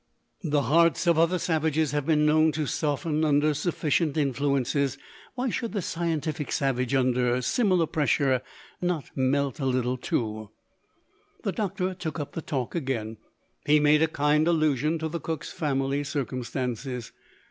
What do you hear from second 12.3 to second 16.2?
the talk again: he made a kind allusion to the cook's family